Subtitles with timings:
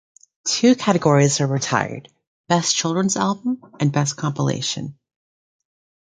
[0.47, 2.09] Two categories were retired
[2.47, 4.97] 'Best Children's Album', and 'Best Compilation'.